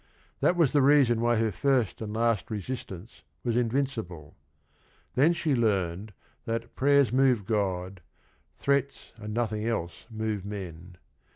[0.39, 4.35] That was the reason why her first and last resistance was invincible.
[5.13, 6.13] Then she learned
[6.45, 8.01] that "Prayers move God;
[8.57, 10.97] threats and nothing else move men."